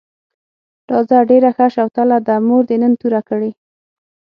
[0.89, 3.51] راځه ډېره ښه شوتله ده، مور دې نن توره کړې.